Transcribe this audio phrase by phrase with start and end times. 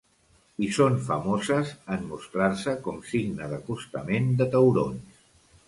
[0.67, 5.25] I són famoses en mostrar-se com signe d'acostament de taurons.